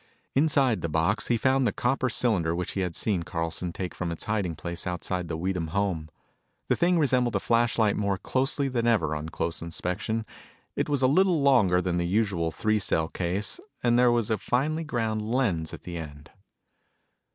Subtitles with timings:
[0.33, 4.11] Inside the box he found the copper cylinder which he had seen Carlson take from
[4.11, 6.09] its hiding place outside the Weedham home.
[6.69, 10.25] The thing resembled a flashlight more closely than ever on close inspection.
[10.75, 14.39] It was a little longer than the usual three cell case, and there was a
[14.39, 16.31] finely ground lens at the end.